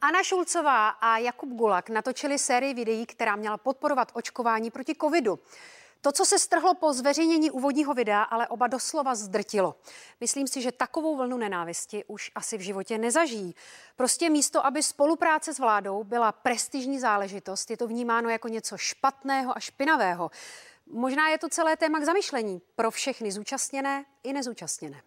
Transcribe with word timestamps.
Anna 0.00 0.22
Šulcová 0.22 0.88
a 0.88 1.18
Jakub 1.18 1.48
Gulak 1.48 1.90
natočili 1.90 2.38
sérii 2.38 2.74
videí, 2.74 3.06
která 3.06 3.36
měla 3.36 3.56
podporovat 3.56 4.12
očkování 4.14 4.70
proti 4.70 4.94
covidu. 4.94 5.38
To, 6.00 6.12
co 6.12 6.24
se 6.24 6.38
strhlo 6.38 6.74
po 6.74 6.92
zveřejnění 6.92 7.50
úvodního 7.50 7.94
videa, 7.94 8.22
ale 8.22 8.48
oba 8.48 8.66
doslova 8.66 9.14
zdrtilo. 9.14 9.74
Myslím 10.20 10.48
si, 10.48 10.62
že 10.62 10.72
takovou 10.72 11.16
vlnu 11.16 11.36
nenávisti 11.36 12.04
už 12.04 12.30
asi 12.34 12.58
v 12.58 12.60
životě 12.60 12.98
nezažijí. 12.98 13.54
Prostě 13.96 14.30
místo, 14.30 14.66
aby 14.66 14.82
spolupráce 14.82 15.54
s 15.54 15.58
vládou 15.58 16.04
byla 16.04 16.32
prestižní 16.32 17.00
záležitost, 17.00 17.70
je 17.70 17.76
to 17.76 17.86
vnímáno 17.86 18.28
jako 18.28 18.48
něco 18.48 18.76
špatného 18.76 19.56
a 19.56 19.60
špinavého. 19.60 20.30
Možná 20.86 21.28
je 21.28 21.38
to 21.38 21.48
celé 21.48 21.76
téma 21.76 22.00
k 22.00 22.04
zamyšlení 22.04 22.62
pro 22.76 22.90
všechny 22.90 23.32
zúčastněné 23.32 24.04
i 24.22 24.32
nezúčastněné. 24.32 25.02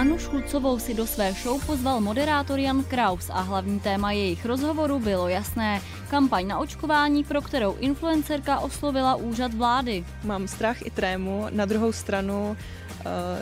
Anu 0.00 0.18
Šulcovou 0.18 0.78
si 0.78 0.94
do 0.94 1.06
své 1.06 1.32
show 1.32 1.66
pozval 1.66 2.00
moderátor 2.00 2.58
Jan 2.58 2.84
Kraus 2.84 3.30
a 3.30 3.40
hlavní 3.40 3.80
téma 3.80 4.12
jejich 4.12 4.46
rozhovoru 4.46 4.98
bylo 4.98 5.28
jasné. 5.28 5.80
Kampaň 6.10 6.46
na 6.46 6.58
očkování, 6.58 7.24
pro 7.24 7.42
kterou 7.42 7.76
influencerka 7.76 8.58
oslovila 8.58 9.14
úřad 9.14 9.54
vlády. 9.54 10.04
Mám 10.24 10.48
strach 10.48 10.86
i 10.86 10.90
trému, 10.90 11.46
na 11.50 11.64
druhou 11.64 11.92
stranu 11.92 12.56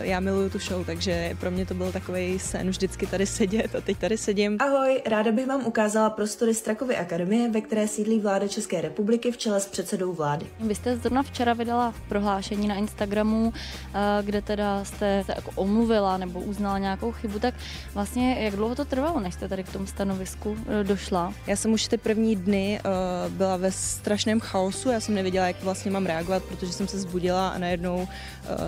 já 0.01 0.21
miluju 0.21 0.51
tu 0.51 0.59
show, 0.59 0.87
takže 0.87 1.37
pro 1.41 1.51
mě 1.51 1.67
to 1.67 1.75
byl 1.75 1.93
takový 1.93 2.39
sen 2.39 2.71
vždycky 2.71 3.07
tady 3.07 3.27
sedět 3.27 3.75
a 3.75 3.81
teď 3.81 3.99
tady 3.99 4.19
sedím. 4.19 4.57
Ahoj, 4.61 5.03
ráda 5.07 5.33
bych 5.33 5.47
vám 5.47 5.67
ukázala 5.67 6.11
prostory 6.11 6.55
Strakovy 6.55 6.97
akademie, 6.97 7.51
ve 7.51 7.61
které 7.61 7.89
sídlí 7.89 8.21
vláda 8.21 8.49
České 8.49 8.81
republiky 8.81 9.33
v 9.33 9.37
čele 9.37 9.61
s 9.61 9.67
předsedou 9.67 10.13
vlády. 10.13 10.47
Vy 10.61 10.75
jste 10.75 10.97
zrovna 10.97 11.23
včera 11.23 11.53
vydala 11.53 11.95
prohlášení 12.09 12.69
na 12.69 12.75
Instagramu, 12.75 13.53
eh, 13.55 13.99
kde 14.23 14.43
teda 14.43 14.85
jste 14.85 15.23
se 15.27 15.33
jako 15.37 15.51
omluvila 15.55 16.17
nebo 16.17 16.41
uznala 16.41 16.79
nějakou 16.79 17.13
chybu, 17.13 17.39
tak 17.39 17.55
vlastně 17.95 18.37
jak 18.41 18.57
dlouho 18.57 18.75
to 18.75 18.85
trvalo, 18.85 19.21
než 19.21 19.35
jste 19.35 19.49
tady 19.49 19.65
k 19.65 19.73
tomu 19.73 19.87
stanovisku 19.87 20.57
eh, 20.81 20.85
došla? 20.85 21.35
Já 21.47 21.57
jsem 21.57 21.73
už 21.73 21.89
ty 21.89 21.99
první 21.99 22.37
dny 22.37 22.81
byla 23.29 23.57
ve 23.57 23.73
strašném 23.73 24.41
chaosu, 24.41 24.91
já 24.91 25.01
jsem 25.01 25.15
nevěděla, 25.15 25.47
jak 25.47 25.63
vlastně 25.63 25.91
mám 25.91 26.07
reagovat, 26.07 26.43
protože 26.43 26.73
jsem 26.73 26.89
se 26.89 26.99
zbudila 26.99 27.49
a 27.49 27.59
najednou 27.59 28.09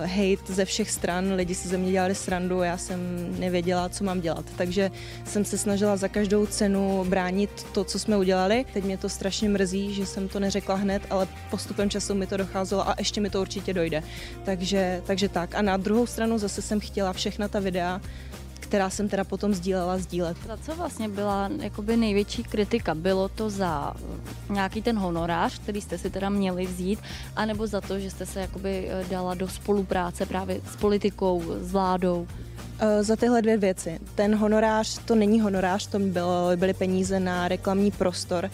hate 0.05 0.53
ze 0.53 0.65
všech 0.65 0.80
všech 0.81 0.91
stran, 0.91 1.33
lidi 1.33 1.55
si 1.55 1.67
ze 1.67 1.77
mě 1.77 1.91
dělali 1.91 2.15
srandu, 2.15 2.61
já 2.61 2.77
jsem 2.77 2.99
nevěděla, 3.39 3.89
co 3.89 4.03
mám 4.03 4.21
dělat. 4.21 4.45
Takže 4.57 4.91
jsem 5.25 5.45
se 5.45 5.57
snažila 5.57 5.97
za 5.97 6.07
každou 6.07 6.45
cenu 6.45 7.05
bránit 7.09 7.63
to, 7.71 7.83
co 7.83 7.99
jsme 7.99 8.17
udělali. 8.17 8.65
Teď 8.73 8.83
mě 8.83 8.97
to 8.97 9.09
strašně 9.09 9.49
mrzí, 9.49 9.93
že 9.93 10.05
jsem 10.05 10.27
to 10.27 10.39
neřekla 10.39 10.75
hned, 10.75 11.01
ale 11.09 11.27
postupem 11.49 11.89
času 11.89 12.15
mi 12.15 12.27
to 12.27 12.37
docházelo 12.37 12.89
a 12.89 12.95
ještě 12.99 13.21
mi 13.21 13.29
to 13.29 13.41
určitě 13.41 13.73
dojde. 13.73 14.03
Takže, 14.43 15.01
takže 15.05 15.29
tak. 15.29 15.55
A 15.55 15.61
na 15.61 15.77
druhou 15.77 16.05
stranu 16.05 16.37
zase 16.37 16.61
jsem 16.61 16.79
chtěla 16.79 17.13
všechna 17.13 17.47
ta 17.47 17.59
videa 17.59 18.01
která 18.71 18.89
jsem 18.89 19.09
teda 19.09 19.23
potom 19.23 19.53
sdílela, 19.53 19.97
sdílet. 19.97 20.37
Za 20.47 20.57
co 20.57 20.75
vlastně 20.75 21.09
byla 21.09 21.49
jakoby 21.61 21.97
největší 21.97 22.43
kritika? 22.43 22.95
Bylo 22.95 23.29
to 23.29 23.49
za 23.49 23.93
nějaký 24.49 24.81
ten 24.81 24.97
honorář, 24.97 25.59
který 25.59 25.81
jste 25.81 25.97
si 25.97 26.09
teda 26.09 26.29
měli 26.29 26.65
vzít, 26.65 26.99
anebo 27.35 27.67
za 27.67 27.81
to, 27.81 27.99
že 27.99 28.11
jste 28.11 28.25
se 28.25 28.41
jakoby 28.41 28.87
eh, 28.89 29.05
dala 29.09 29.33
do 29.33 29.47
spolupráce 29.47 30.25
právě 30.25 30.61
s 30.71 30.75
politikou, 30.75 31.43
s 31.59 31.71
vládou? 31.71 32.27
Eh, 32.83 33.03
za 33.03 33.15
tyhle 33.15 33.41
dvě 33.41 33.57
věci. 33.57 33.99
Ten 34.15 34.35
honorář, 34.35 34.99
to 35.05 35.15
není 35.15 35.41
honorář, 35.41 35.87
to 35.87 35.99
bylo, 35.99 36.49
byly 36.55 36.73
peníze 36.73 37.19
na 37.19 37.47
reklamní 37.47 37.91
prostor 37.91 38.49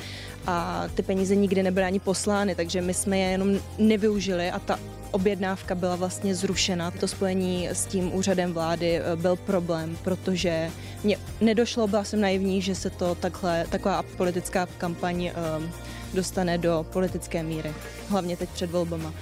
a 0.47 0.85
ty 0.95 1.01
peníze 1.01 1.35
nikdy 1.35 1.63
nebyly 1.63 1.85
ani 1.85 1.99
poslány, 1.99 2.55
takže 2.55 2.81
my 2.81 2.93
jsme 2.93 3.17
je 3.17 3.31
jenom 3.31 3.59
nevyužili 3.79 4.51
a 4.51 4.59
ta 4.59 4.79
objednávka 5.11 5.75
byla 5.75 5.95
vlastně 5.95 6.35
zrušena. 6.35 6.91
To 6.91 7.07
spojení 7.07 7.67
s 7.67 7.85
tím 7.85 8.15
úřadem 8.15 8.53
vlády 8.53 8.97
eh, 8.97 9.15
byl 9.15 9.35
problém, 9.35 9.97
protože 10.03 10.71
mě 11.03 11.17
nedošlo, 11.41 11.87
byla 11.87 12.03
jsem 12.03 12.21
naivní, 12.21 12.61
že 12.61 12.75
se 12.75 12.89
to 12.89 13.15
takhle, 13.15 13.65
taková 13.69 14.03
politická 14.03 14.65
kampaň 14.77 15.31
um, 15.57 15.71
dostane 16.13 16.57
do 16.57 16.85
politické 16.93 17.43
míry, 17.43 17.73
hlavně 18.09 18.37
teď 18.37 18.49
před 18.49 18.71
volbama 18.71 19.13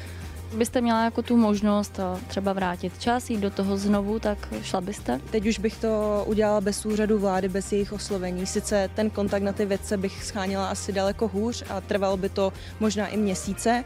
byste 0.53 0.81
měla 0.81 1.03
jako 1.03 1.21
tu 1.21 1.37
možnost 1.37 1.99
eh, 1.99 2.19
třeba 2.27 2.53
vrátit 2.53 2.99
čas, 2.99 3.29
jít 3.29 3.39
do 3.39 3.49
toho 3.49 3.77
znovu, 3.77 4.19
tak 4.19 4.53
šla 4.61 4.81
byste? 4.81 5.21
Teď 5.31 5.47
už 5.47 5.59
bych 5.59 5.77
to 5.77 6.23
udělala 6.27 6.61
bez 6.61 6.85
úřadu 6.85 7.19
vlády, 7.19 7.49
bez 7.49 7.71
jejich 7.71 7.93
oslovení. 7.93 8.45
Sice 8.45 8.89
ten 8.95 9.09
kontakt 9.09 9.43
na 9.43 9.53
ty 9.53 9.65
vědce 9.65 9.97
bych 9.97 10.23
schánila 10.23 10.69
asi 10.69 10.91
daleko 10.91 11.27
hůř 11.27 11.63
a 11.69 11.81
trvalo 11.81 12.17
by 12.17 12.29
to 12.29 12.53
možná 12.79 13.07
i 13.07 13.17
měsíce, 13.17 13.83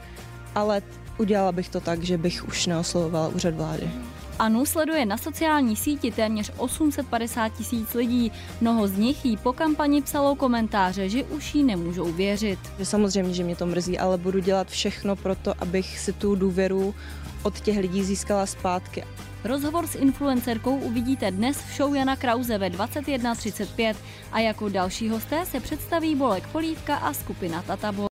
ale 0.55 0.81
udělala 1.19 1.51
bych 1.51 1.69
to 1.69 1.79
tak, 1.79 2.03
že 2.03 2.17
bych 2.17 2.47
už 2.47 2.67
neoslovovala 2.67 3.27
úřad 3.27 3.53
vlády. 3.55 3.91
Anu 4.39 4.65
sleduje 4.65 5.05
na 5.05 5.17
sociální 5.17 5.75
síti 5.75 6.11
téměř 6.11 6.51
850 6.57 7.49
tisíc 7.49 7.93
lidí. 7.93 8.31
Mnoho 8.61 8.87
z 8.87 8.97
nich 8.97 9.25
jí 9.25 9.37
po 9.37 9.53
kampani 9.53 10.01
psalo 10.01 10.35
komentáře, 10.35 11.09
že 11.09 11.23
už 11.23 11.55
jí 11.55 11.63
nemůžou 11.63 12.11
věřit. 12.11 12.59
Samozřejmě, 12.83 13.33
že 13.33 13.43
mě 13.43 13.55
to 13.55 13.65
mrzí, 13.65 13.99
ale 13.99 14.17
budu 14.17 14.39
dělat 14.39 14.67
všechno 14.67 15.15
pro 15.15 15.35
to, 15.35 15.53
abych 15.59 15.99
si 15.99 16.13
tu 16.13 16.35
důvěru 16.35 16.95
od 17.43 17.59
těch 17.59 17.77
lidí 17.77 18.03
získala 18.03 18.45
zpátky. 18.45 19.03
Rozhovor 19.43 19.87
s 19.87 19.95
influencerkou 19.95 20.75
uvidíte 20.75 21.31
dnes 21.31 21.57
v 21.57 21.77
show 21.77 21.95
Jana 21.95 22.15
Krause 22.15 22.57
ve 22.57 22.69
21.35 22.69 23.95
a 24.31 24.39
jako 24.39 24.69
další 24.69 25.09
hosté 25.09 25.45
se 25.45 25.59
představí 25.59 26.15
Bolek 26.15 26.47
Polívka 26.47 26.95
a 26.95 27.13
skupina 27.13 27.61
Tatabo. 27.61 28.07